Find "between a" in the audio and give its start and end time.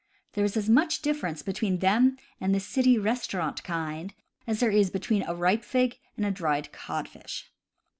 4.89-5.35